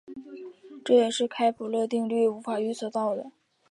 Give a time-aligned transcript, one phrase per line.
[0.83, 3.31] 这也是开普勒定律无法预测到的。